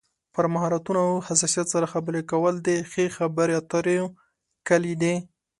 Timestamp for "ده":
5.01-5.13